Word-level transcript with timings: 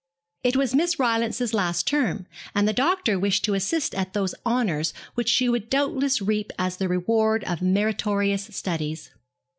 It 0.43 0.55
was 0.57 0.73
Miss 0.73 0.97
Rylance's 0.97 1.53
last 1.53 1.85
term, 1.85 2.25
and 2.55 2.67
the 2.67 2.73
doctor 2.73 3.19
wished 3.19 3.45
to 3.45 3.53
assist 3.53 3.93
at 3.93 4.13
those 4.13 4.33
honours 4.43 4.95
which 5.13 5.29
she 5.29 5.47
would 5.47 5.69
doubtless 5.69 6.23
reap 6.23 6.51
as 6.57 6.77
the 6.77 6.87
reward 6.87 7.43
of 7.43 7.61
meritorious 7.61 8.45
studies. 8.45 9.11